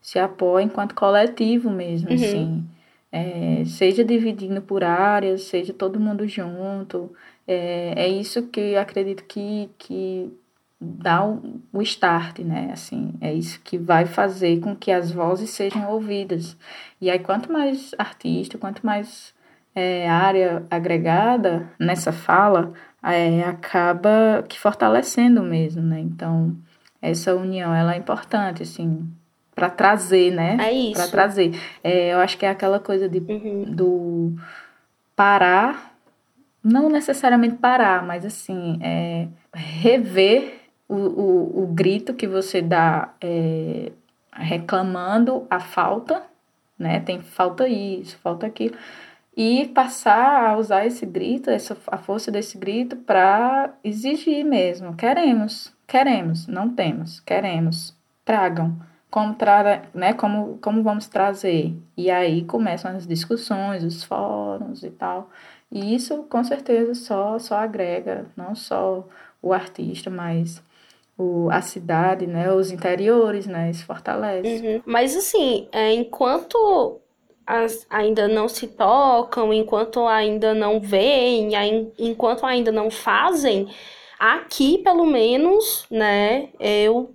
[0.00, 2.14] se apoie enquanto coletivo mesmo, uhum.
[2.14, 2.64] assim,
[3.12, 7.12] é, seja dividindo por áreas, seja todo mundo junto,
[7.46, 10.32] é, é isso que acredito que, que
[10.80, 12.70] dá o, o start, né?
[12.72, 16.56] Assim, é isso que vai fazer com que as vozes sejam ouvidas.
[17.00, 19.34] E aí, quanto mais artista, quanto mais
[19.74, 26.00] é, área agregada nessa fala, é, acaba que fortalecendo mesmo, né?
[26.00, 26.56] Então,
[27.02, 29.06] essa união, ela é importante, assim,
[29.54, 30.56] para trazer, né?
[30.60, 30.94] É isso.
[30.94, 31.60] Para trazer.
[31.84, 33.64] É, eu acho que é aquela coisa de, uhum.
[33.68, 34.36] do
[35.14, 35.94] parar,
[36.64, 40.59] não necessariamente parar, mas assim, é, rever
[40.90, 43.92] o, o, o grito que você dá é,
[44.32, 46.22] reclamando a falta,
[46.76, 46.98] né?
[46.98, 48.76] Tem falta isso, falta aquilo.
[49.36, 54.96] E passar a usar esse grito, essa, a força desse grito para exigir mesmo.
[54.96, 57.96] Queremos, queremos, não temos, queremos.
[58.24, 58.76] Tragam.
[59.08, 61.76] Como, tra né, como, como vamos trazer?
[61.96, 65.30] E aí começam as discussões, os fóruns e tal.
[65.70, 69.06] E isso, com certeza, só, só agrega, não só
[69.42, 70.62] o artista, mas
[71.20, 74.66] o, a cidade, né, os interiores, né, isso fortalece.
[74.66, 74.82] Uhum.
[74.86, 76.98] Mas assim, é, enquanto
[77.46, 81.50] as, ainda não se tocam, enquanto ainda não veem,
[81.98, 83.68] enquanto ainda não fazem,
[84.18, 87.14] aqui pelo menos, né, eu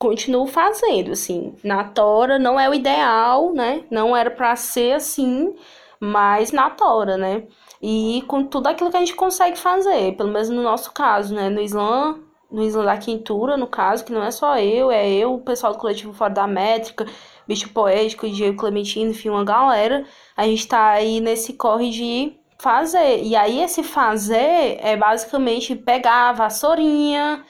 [0.00, 5.54] continuo fazendo, assim, na tora não é o ideal, né, não era para ser assim,
[6.00, 7.44] mas na tora, né,
[7.80, 11.48] e com tudo aquilo que a gente consegue fazer, pelo menos no nosso caso, né,
[11.48, 12.18] no Islã
[12.54, 15.72] no Isla da Quintura, no caso, que não é só eu, é eu, o pessoal
[15.72, 17.04] do coletivo Fora da Métrica,
[17.48, 20.06] Bicho Poético, Diego Clementino, enfim, uma galera.
[20.36, 23.24] A gente tá aí nesse corre de fazer.
[23.24, 27.44] E aí, esse fazer é basicamente pegar a vassourinha,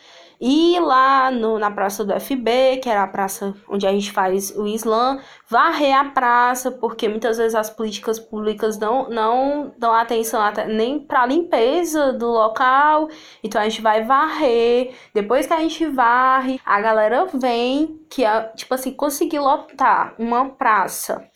[0.46, 4.54] ir lá no, na praça do FB, que era a praça onde a gente faz
[4.54, 10.42] o Islã, varrer a praça, porque muitas vezes as políticas públicas não, não dão atenção
[10.42, 13.08] até, nem para limpeza do local,
[13.42, 18.42] então a gente vai varrer, depois que a gente varre, a galera vem, que é,
[18.54, 21.26] tipo assim, conseguir lotar uma praça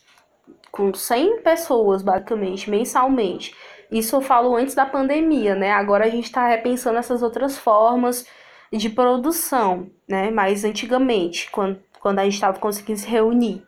[0.71, 3.55] com 100 pessoas, basicamente, mensalmente.
[3.91, 5.71] Isso eu falo antes da pandemia, né?
[5.71, 8.23] Agora a gente está repensando essas outras formas
[8.71, 10.29] de produção, né?
[10.31, 13.63] Mais antigamente, quando, quando a gente estava conseguindo se reunir.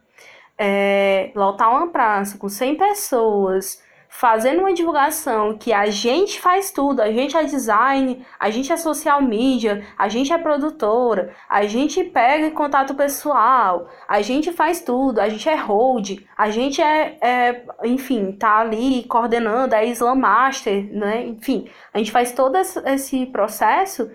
[0.57, 3.81] É, lotar uma praça com 100 pessoas,
[4.13, 8.75] fazendo uma divulgação que a gente faz tudo, a gente é design, a gente é
[8.75, 15.19] social media, a gente é produtora, a gente pega contato pessoal, a gente faz tudo,
[15.19, 20.93] a gente é hold, a gente é, é enfim, tá ali coordenando, é Slam Master,
[20.93, 21.25] né?
[21.25, 24.11] Enfim, a gente faz todo esse processo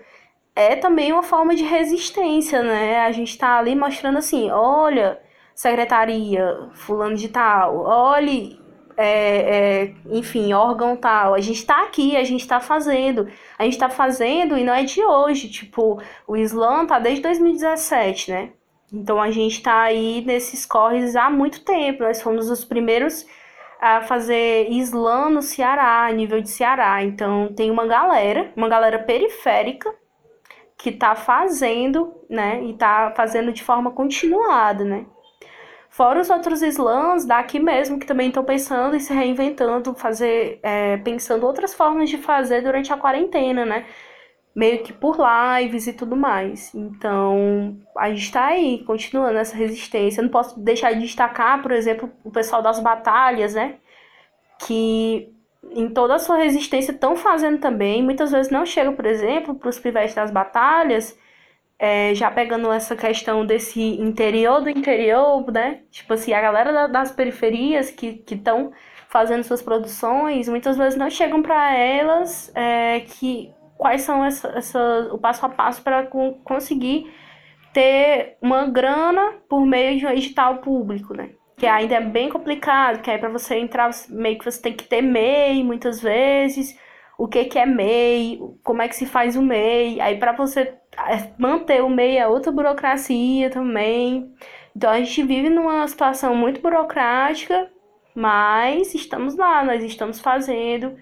[0.57, 2.99] é também uma forma de resistência, né?
[3.01, 5.19] A gente tá ali mostrando assim, olha,
[5.53, 8.59] secretaria, fulano de tal, olhe
[8.97, 11.35] é, é, enfim, órgão tal.
[11.35, 13.27] A gente está aqui, a gente está fazendo.
[13.57, 15.49] A gente está fazendo e não é de hoje.
[15.49, 18.49] Tipo, o Islã tá desde 2017, né?
[18.91, 22.03] Então a gente está aí nesses corres há muito tempo.
[22.03, 23.25] Nós fomos os primeiros
[23.79, 27.03] a fazer Islã no Ceará, a nível de Ceará.
[27.03, 29.93] Então tem uma galera, uma galera periférica
[30.77, 32.63] que está fazendo, né?
[32.63, 35.05] E está fazendo de forma continuada, né?
[35.89, 40.97] Fora os outros slams daqui mesmo, que também estão pensando e se reinventando, fazer, é,
[40.97, 43.85] pensando outras formas de fazer durante a quarentena, né?
[44.55, 46.73] Meio que por lives e tudo mais.
[46.75, 50.19] Então, a gente está aí, continuando essa resistência.
[50.19, 53.77] Eu não posso deixar de destacar, por exemplo, o pessoal das batalhas, né?
[54.59, 55.33] Que
[55.71, 58.03] em toda a sua resistência estão fazendo também.
[58.03, 61.17] Muitas vezes não chegam, por exemplo, para os pivetes das batalhas
[61.79, 65.81] é, já pegando essa questão desse interior do interior, né?
[65.91, 68.71] Tipo assim, a galera das periferias que estão
[69.09, 75.09] fazendo suas produções, muitas vezes não chegam para elas é, que quais são essa, essa,
[75.11, 76.07] o passo a passo para
[76.43, 77.13] conseguir
[77.73, 81.31] ter uma grana por meio de um edital público, né?
[81.57, 84.83] Que ainda é bem complicado, que aí para você entrar, meio que você tem que
[84.83, 86.77] ter MEI muitas vezes,
[87.17, 90.77] o que, que é MEI, como é que se faz o MEI, aí para você
[91.37, 94.33] manter o MEI é outra burocracia também.
[94.75, 97.71] Então a gente vive numa situação muito burocrática,
[98.13, 100.95] mas estamos lá, nós estamos fazendo,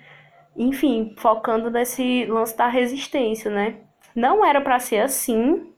[0.55, 3.75] enfim, focando nesse lance da resistência, né?
[4.15, 5.73] Não era para ser assim,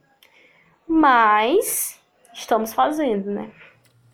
[0.88, 2.00] mas
[2.32, 3.52] estamos fazendo, né?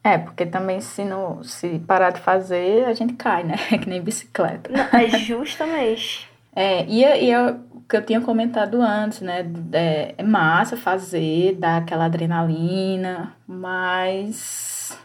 [0.04, 3.56] É, porque também se, não, se parar de fazer, a gente cai, né?
[3.72, 4.70] É que nem bicicleta.
[4.72, 6.30] Não, é justamente.
[6.54, 9.46] é, e, e eu, que eu tinha comentado antes, né?
[9.72, 14.98] É, é massa fazer, dá aquela adrenalina, mas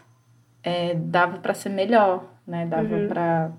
[0.61, 2.65] é, dava para ser melhor, né?
[2.65, 3.07] Dava uhum.
[3.07, 3.51] para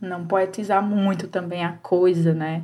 [0.00, 2.62] não poetizar muito também a coisa, né?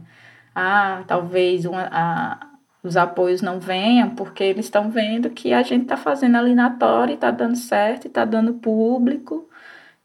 [0.55, 2.47] Ah, talvez uma, a,
[2.83, 6.71] os apoios não venham porque eles estão vendo que a gente está fazendo ali na
[6.71, 9.49] Tora e está dando certo está dando público.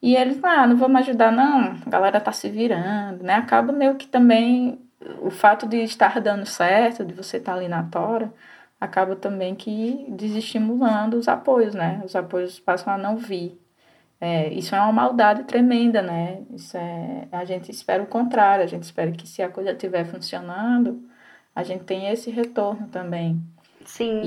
[0.01, 3.35] E eles, ah, não vamos ajudar, não, a galera tá se virando, né?
[3.35, 4.79] Acaba meio que também
[5.21, 8.33] o fato de estar dando certo, de você estar ali na tora,
[8.79, 12.01] acaba também que desestimulando os apoios, né?
[12.05, 13.59] Os apoios passam a não vir.
[14.19, 16.43] É, isso é uma maldade tremenda, né?
[16.51, 20.05] Isso é, a gente espera o contrário, a gente espera que se a coisa estiver
[20.05, 21.03] funcionando,
[21.55, 23.41] a gente tenha esse retorno também.
[23.85, 24.21] Sim.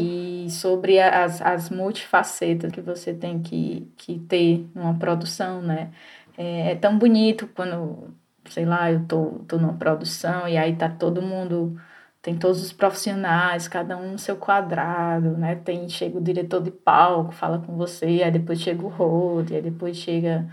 [0.47, 5.93] E sobre as, as multifacetas que você tem que, que ter numa produção, né?
[6.37, 8.15] É, é tão bonito quando
[8.51, 11.81] sei lá, eu tô, tô numa produção e aí tá todo mundo,
[12.23, 15.57] tem todos os profissionais, cada um no seu quadrado, né?
[15.57, 19.63] Tem, chega o diretor de palco, fala com você, aí depois chega o road, aí
[19.63, 20.49] depois chega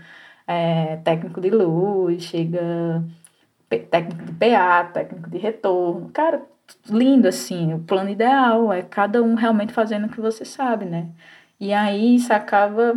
[0.46, 3.04] é, técnico de luz, chega
[3.68, 6.10] técnico de PA, técnico de retorno.
[6.10, 6.46] Cara,
[6.88, 11.08] lindo assim, o plano ideal é cada um realmente fazendo o que você sabe, né?
[11.60, 12.94] E aí isso acaba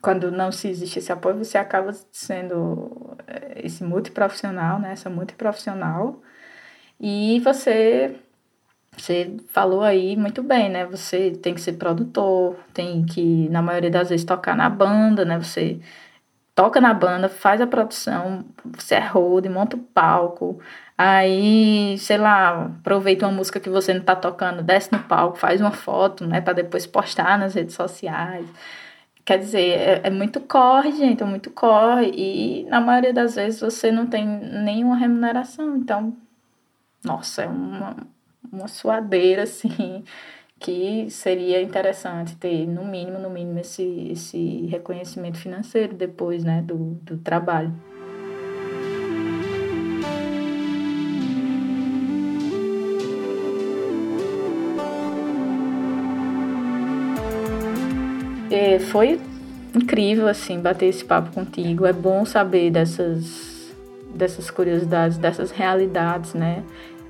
[0.00, 4.92] quando não se existe esse apoio, você acaba sendo eh, esse multiprofissional, né?
[4.92, 6.22] Essa multiprofissional.
[7.00, 8.16] E você,
[8.96, 10.86] você falou aí muito bem, né?
[10.86, 15.38] Você tem que ser produtor, tem que, na maioria das vezes, tocar na banda, né?
[15.38, 15.80] Você
[16.54, 18.44] toca na banda, faz a produção,
[18.76, 20.60] você é road, monta o palco,
[20.96, 25.60] aí, sei lá, aproveita uma música que você não tá tocando, desce no palco, faz
[25.60, 26.40] uma foto, né?
[26.40, 28.46] Pra depois postar nas redes sociais.
[29.24, 32.12] Quer dizer, é, é, muito corre, gente, é muito corre.
[32.14, 35.76] E na maioria das vezes você não tem nenhuma remuneração.
[35.76, 36.16] Então,
[37.04, 37.96] nossa, é uma,
[38.52, 40.04] uma suadeira, assim,
[40.60, 46.94] que seria interessante ter, no mínimo, no mínimo, esse, esse reconhecimento financeiro depois, né, do,
[47.02, 47.74] do trabalho.
[58.90, 59.20] Foi
[59.74, 61.86] incrível, assim, bater esse papo contigo.
[61.86, 63.74] É bom saber dessas,
[64.14, 66.62] dessas curiosidades, dessas realidades, né?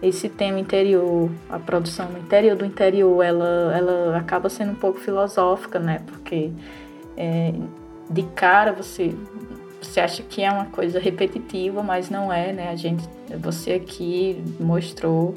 [0.02, 4.98] esse tema interior, a produção no interior do interior, ela, ela acaba sendo um pouco
[4.98, 6.02] filosófica, né?
[6.06, 6.50] Porque
[7.16, 7.54] é,
[8.10, 9.14] de cara você
[9.80, 12.70] você acha que é uma coisa repetitiva, mas não é, né?
[12.70, 15.34] A gente, você aqui mostrou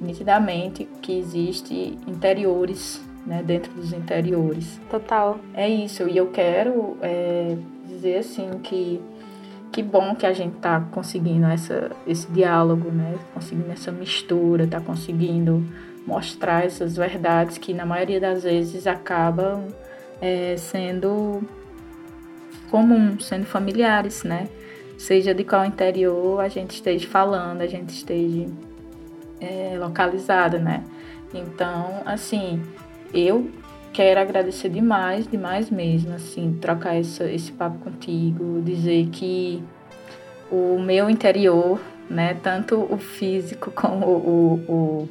[0.00, 3.42] nitidamente que existe interiores, né?
[3.42, 4.80] Dentro dos interiores.
[4.90, 5.38] Total.
[5.52, 6.08] É isso.
[6.08, 7.56] E eu quero é,
[7.88, 9.00] dizer assim que
[9.72, 13.14] que bom que a gente está conseguindo essa, esse diálogo, né?
[13.34, 15.62] Conseguindo essa mistura, está conseguindo
[16.06, 19.64] mostrar essas verdades que na maioria das vezes acabam
[20.18, 21.42] é, sendo
[22.70, 24.48] comum, sendo familiares, né?
[24.96, 28.46] Seja de qual interior a gente esteja falando, a gente esteja
[29.40, 30.84] é, localizada, né?
[31.34, 32.62] Então, assim,
[33.16, 33.50] eu
[33.92, 39.62] quero agradecer demais, demais mesmo, assim, trocar essa, esse papo contigo, dizer que
[40.52, 45.08] o meu interior, né, tanto o físico como o, o,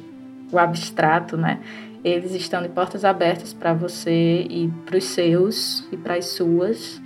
[0.52, 1.60] o abstrato, né,
[2.04, 7.02] eles estão de portas abertas para você e para os seus e para as suas.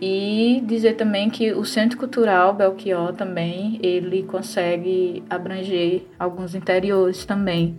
[0.00, 7.74] E dizer também que o Centro Cultural Belchior também, ele consegue abranger alguns interiores também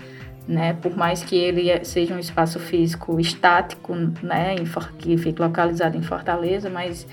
[0.50, 0.74] né?
[0.74, 3.93] Por mais que ele é, seja um espaço físico estático,
[4.24, 4.56] né?
[4.97, 7.06] Que fique localizado em Fortaleza, mas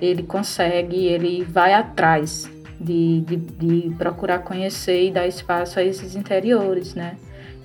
[0.00, 2.48] ele consegue, ele vai atrás
[2.80, 7.16] de, de, de procurar conhecer e dar espaço a esses interiores, né?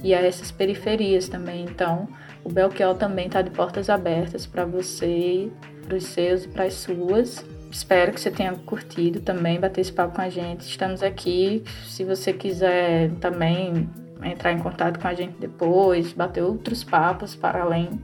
[0.03, 1.63] E a essas periferias também.
[1.63, 2.07] Então,
[2.43, 5.51] o Belchior também está de portas abertas para você,
[5.85, 7.45] para os seus e para as suas.
[7.69, 10.61] Espero que você tenha curtido também bater esse papo com a gente.
[10.61, 11.63] Estamos aqui.
[11.85, 13.87] Se você quiser também
[14.23, 17.99] entrar em contato com a gente depois, bater outros papos para além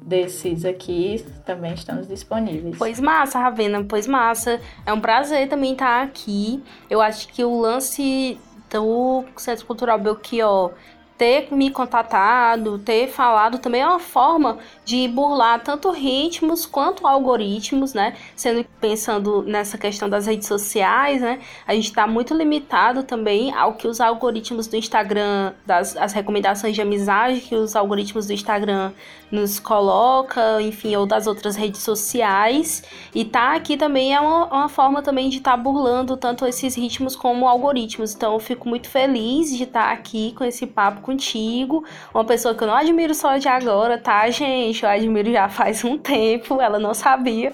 [0.00, 2.76] desses aqui, também estamos disponíveis.
[2.78, 4.60] Pois massa, Ravena, pois massa.
[4.84, 6.62] É um prazer também estar aqui.
[6.88, 8.38] Eu acho que o lance
[8.70, 10.72] do Centro Cultural Belchior
[11.18, 17.94] ter me contatado, ter falado também é uma forma de burlar tanto ritmos quanto algoritmos,
[17.94, 18.14] né?
[18.34, 21.40] Sendo pensando nessa questão das redes sociais, né?
[21.66, 26.74] A gente está muito limitado também ao que os algoritmos do Instagram, das as recomendações
[26.74, 28.92] de amizade que os algoritmos do Instagram
[29.30, 32.82] nos coloca, enfim, ou das outras redes sociais.
[33.14, 36.74] E tá aqui também é uma, uma forma também de estar tá burlando tanto esses
[36.74, 38.14] ritmos como algoritmos.
[38.14, 41.84] Então eu fico muito feliz de estar tá aqui com esse papo contigo.
[42.14, 44.82] Uma pessoa que eu não admiro só de agora, tá, gente?
[44.82, 47.50] Eu admiro já faz um tempo, ela não sabia.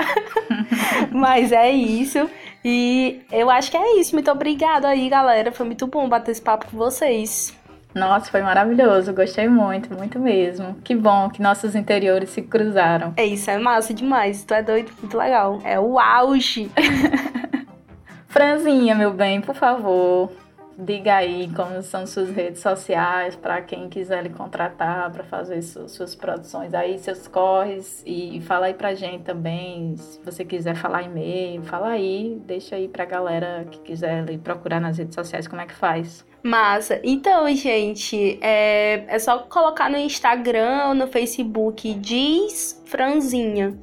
[1.11, 2.29] Mas é isso.
[2.65, 4.15] E eu acho que é isso.
[4.15, 5.51] Muito obrigada aí, galera.
[5.51, 7.53] Foi muito bom bater esse papo com vocês.
[7.95, 10.75] Nossa, foi maravilhoso, gostei muito, muito mesmo.
[10.83, 13.13] Que bom que nossos interiores se cruzaram.
[13.17, 14.45] É isso, é massa demais.
[14.45, 15.61] Tu é doido, muito legal.
[15.65, 16.71] É o auge.
[18.29, 20.33] Franzinha, meu bem, por favor,
[20.79, 26.15] diga aí como são suas redes sociais para quem quiser lhe contratar para fazer suas
[26.15, 31.63] produções aí, seus corres e fala aí pra gente também, se você quiser falar e-mail,
[31.63, 35.67] fala aí, deixa aí pra galera que quiser lhe procurar nas redes sociais como é
[35.67, 36.25] que faz.
[36.43, 37.01] Massa.
[37.05, 43.79] Então, gente, é, é só colocar no Instagram ou no Facebook Diz Franzinha.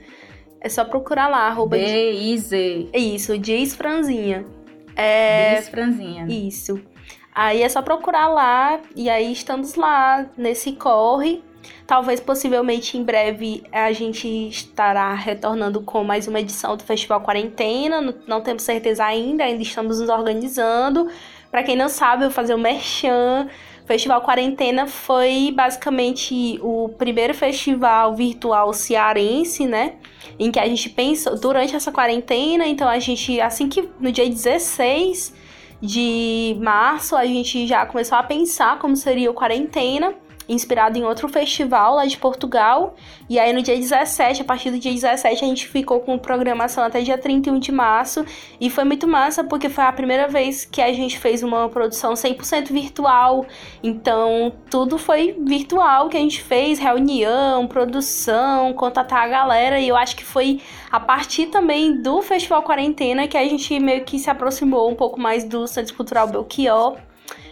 [0.61, 1.77] É só procurar lá, arroba...
[1.77, 2.89] D-I-Z.
[2.93, 4.45] Isso, Diz Franzinha.
[4.95, 5.55] É...
[5.55, 6.25] Diz Franzinha.
[6.27, 6.81] Isso.
[7.33, 11.41] Aí é só procurar lá e aí estamos lá nesse corre.
[11.87, 18.01] Talvez possivelmente em breve a gente estará retornando com mais uma edição do Festival Quarentena.
[18.01, 21.09] Não, não temos certeza ainda, ainda estamos nos organizando.
[21.51, 23.47] Para quem não sabe, eu vou fazer o merchan.
[23.85, 29.95] Festival Quarentena foi basicamente o primeiro festival virtual cearense, né?
[30.37, 34.29] Em que a gente pensou durante essa quarentena, então a gente, assim que no dia
[34.29, 35.33] 16
[35.81, 40.13] de março, a gente já começou a pensar como seria o quarentena
[40.49, 42.95] inspirado em outro festival lá de Portugal.
[43.29, 46.83] E aí no dia 17, a partir do dia 17, a gente ficou com programação
[46.83, 48.25] até dia 31 de março.
[48.59, 52.13] E foi muito massa porque foi a primeira vez que a gente fez uma produção
[52.13, 53.45] 100% virtual.
[53.83, 59.79] Então tudo foi virtual que a gente fez, reunião, produção, contatar a galera.
[59.79, 60.59] E eu acho que foi
[60.91, 65.19] a partir também do Festival Quarentena que a gente meio que se aproximou um pouco
[65.19, 66.97] mais do Centro Cultural Belchior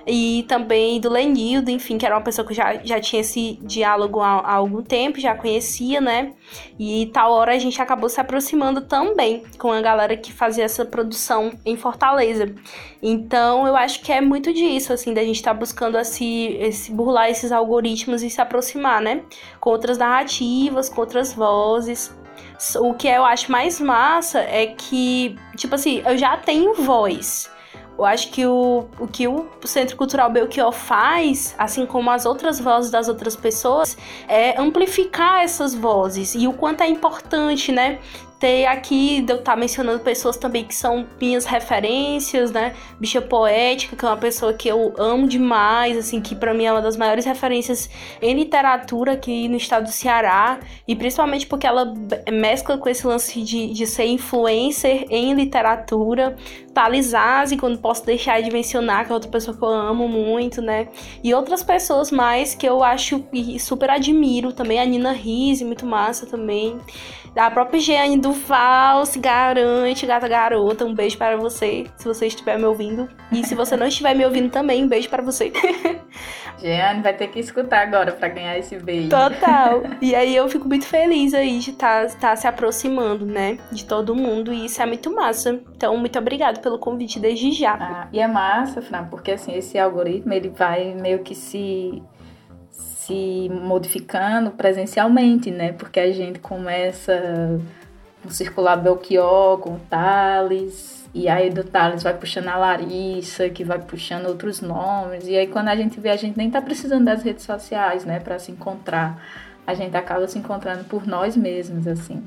[0.08, 4.22] e também do Lenildo, enfim, que era uma pessoa que já, já tinha esse diálogo
[4.22, 6.34] há, há algum tempo, já conhecia, né?
[6.80, 10.86] E tal hora a gente acabou se aproximando também com a galera que fazia essa
[10.86, 12.56] produção em Fortaleza.
[13.02, 16.92] Então eu acho que é muito disso, assim, da gente estar tá buscando esse, esse
[16.92, 19.24] burlar esses algoritmos e se aproximar, né?
[19.60, 22.16] Com outras narrativas, com outras vozes.
[22.80, 27.52] O que eu acho mais massa é que, tipo assim, eu já tenho voz
[27.98, 32.60] Eu acho que o, o que o Centro Cultural Belchior faz, assim como as outras
[32.60, 38.00] vozes das outras pessoas, é amplificar essas vozes e o quanto é importante, né?
[38.40, 42.76] Ter aqui, eu estar tá mencionando pessoas também que são minhas referências, né?
[43.00, 46.72] Bicha Poética, que é uma pessoa que eu amo demais, assim, que para mim é
[46.72, 47.90] uma das maiores referências
[48.22, 51.94] em literatura aqui no estado do Ceará, e principalmente porque ela
[52.32, 56.36] mescla com esse lance de, de ser influencer em literatura.
[56.74, 57.12] Thales
[57.60, 60.90] quando posso deixar de mencionar, que é outra pessoa que eu amo muito, né?
[61.24, 65.88] E outras pessoas mais que eu acho e super admiro também, a Nina Rise, muito
[65.88, 66.80] massa também.
[67.38, 70.86] A própria Jeane Duval se garante, gata garota.
[70.86, 73.08] Um beijo para você, se você estiver me ouvindo.
[73.32, 75.52] E se você não estiver me ouvindo também, um beijo para você.
[76.58, 79.10] Jeane vai ter que escutar agora para ganhar esse beijo.
[79.10, 79.84] Total.
[80.02, 83.58] E aí eu fico muito feliz aí de estar tá, tá se aproximando, né?
[83.72, 84.54] De todo mundo.
[84.54, 85.60] E isso é muito massa.
[85.76, 87.74] Então, muito obrigada pelo convite desde já.
[87.74, 92.02] Ah, e é massa, Fran, porque assim, esse algoritmo ele vai meio que se
[93.08, 95.72] se modificando presencialmente, né?
[95.72, 97.60] Porque a gente começa
[98.22, 103.64] com circular Belchior, com o Thales, e aí do Thales vai puxando a Larissa, que
[103.64, 107.06] vai puxando outros nomes, e aí quando a gente vê, a gente nem tá precisando
[107.06, 109.24] das redes sociais, né, para se encontrar.
[109.66, 112.22] A gente acaba se encontrando por nós mesmos, assim.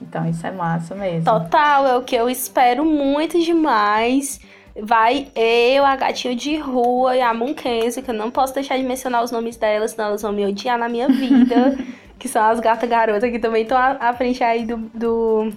[0.00, 1.24] Então isso é massa mesmo.
[1.24, 4.40] Total, é o que eu espero muito demais
[4.78, 8.82] vai eu, a gatinha de rua e a Monkenzie, que eu não posso deixar de
[8.82, 11.76] mencionar os nomes delas, senão elas vão me odiar na minha vida.
[12.20, 15.50] que são as gatas garotas que também estão à, à, frente aí do, do,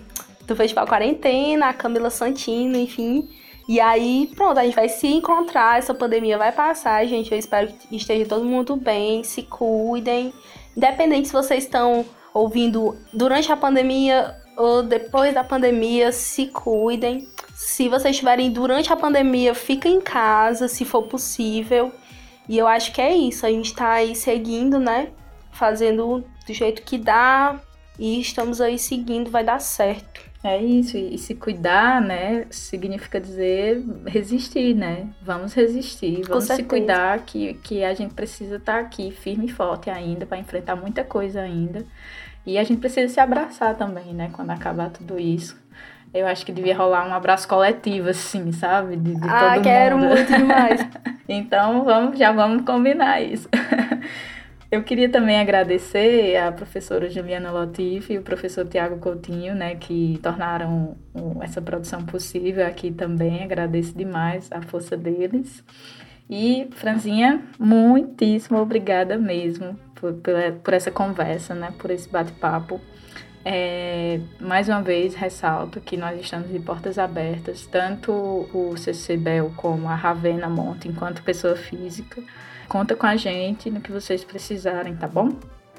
[0.47, 3.29] do Festival Quarentena, a Camila Santino, enfim.
[3.67, 7.31] E aí, pronto, a gente vai se encontrar, essa pandemia vai passar, gente.
[7.31, 10.33] Eu espero que esteja todo mundo bem, se cuidem.
[10.75, 17.27] Independente se vocês estão ouvindo durante a pandemia ou depois da pandemia, se cuidem.
[17.53, 21.91] Se vocês estiverem durante a pandemia, fica em casa, se for possível.
[22.47, 23.45] E eu acho que é isso.
[23.45, 25.09] A gente tá aí seguindo, né?
[25.51, 27.59] Fazendo do jeito que dá.
[27.97, 30.33] E estamos aí seguindo, vai dar certo.
[30.43, 35.07] É isso, e se cuidar, né, significa dizer resistir, né?
[35.21, 39.49] Vamos resistir, vamos se cuidar que, que a gente precisa estar tá aqui firme e
[39.49, 41.85] forte ainda para enfrentar muita coisa ainda.
[42.45, 45.61] E a gente precisa se abraçar também, né, quando acabar tudo isso.
[46.13, 48.95] Eu acho que devia rolar um abraço coletivo, assim, sabe?
[48.97, 50.09] De, de ah, todo quero mundo.
[50.09, 50.87] muito demais.
[51.27, 53.49] então, vamos, já vamos combinar isso.
[54.69, 60.19] Eu queria também agradecer a professora Juliana Lotif e o professor Tiago Coutinho, né, que
[60.21, 60.97] tornaram
[61.41, 63.43] essa produção possível aqui também.
[63.43, 65.63] Agradeço demais a força deles.
[66.29, 69.77] E, Franzinha, muitíssimo obrigada mesmo
[70.11, 72.81] por, por essa conversa, né, por esse bate-papo.
[73.45, 79.87] É, mais uma vez, ressalto que nós estamos de portas abertas, tanto o CCBEL como
[79.87, 82.21] a Ravena Monte, enquanto pessoa física.
[82.67, 85.29] Conta com a gente no que vocês precisarem, tá bom?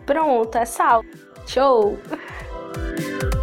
[0.05, 1.03] Pronto, é sal.
[1.47, 1.99] Show!